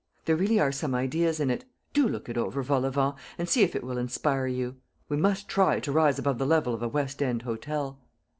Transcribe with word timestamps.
There 0.25 0.35
really 0.35 0.59
are 0.59 0.71
some 0.71 0.95
ideas 0.95 1.39
in 1.39 1.51
it. 1.51 1.63
Do 1.93 2.07
look 2.07 2.27
it 2.27 2.35
over, 2.35 2.63
Volavent, 2.63 3.17
and 3.37 3.47
see 3.47 3.61
if 3.61 3.75
it 3.75 3.83
will 3.83 3.99
inspire 3.99 4.47
you. 4.47 4.77
We 5.09 5.15
must 5.17 5.47
try 5.47 5.79
to 5.79 5.91
rise 5.91 6.17
above 6.17 6.39
the 6.39 6.47
level 6.47 6.73
of 6.73 6.81
a 6.81 6.87
West 6.87 7.21
end 7.21 7.43
hotel." 7.43 7.99